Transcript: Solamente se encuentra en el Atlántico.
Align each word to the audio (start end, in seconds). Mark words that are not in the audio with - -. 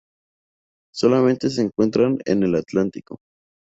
Solamente 0.91 1.51
se 1.51 1.61
encuentra 1.61 2.09
en 2.25 2.41
el 2.41 2.55
Atlántico. 2.55 3.17